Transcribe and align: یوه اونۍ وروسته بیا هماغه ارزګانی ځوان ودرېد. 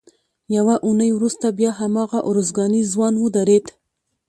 یوه 0.55 0.75
اونۍ 0.85 1.09
وروسته 1.17 1.45
بیا 1.59 1.71
هماغه 1.79 2.19
ارزګانی 2.29 2.81
ځوان 2.91 3.13
ودرېد. 3.19 3.65